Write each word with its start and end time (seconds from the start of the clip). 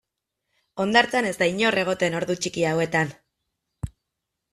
Hondartzan 0.85 1.27
ez 1.31 1.33
da 1.41 1.47
inor 1.51 1.77
egoten 1.81 2.15
ordu 2.21 2.37
txiki 2.45 2.65
hauetan. 2.71 3.13